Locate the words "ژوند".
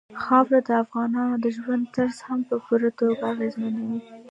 1.57-1.83